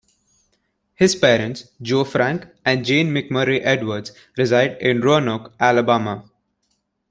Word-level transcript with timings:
His 0.95 1.15
parents, 1.15 1.69
Joe 1.79 2.03
Frank 2.05 2.47
and 2.65 2.83
Jane 2.83 3.09
McMurray 3.11 3.61
Edwards, 3.63 4.11
reside 4.35 4.79
in 4.81 4.99
Roanoke, 5.01 5.53
Alabama. 5.59 6.27